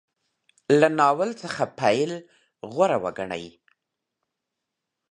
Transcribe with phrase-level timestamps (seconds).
[0.79, 2.11] له ناول څخه پیل
[2.73, 3.45] غوره وګڼي.